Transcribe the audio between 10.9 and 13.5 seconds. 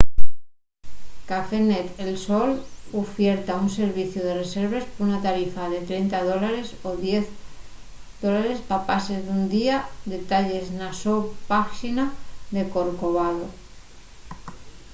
so páxina de corcovado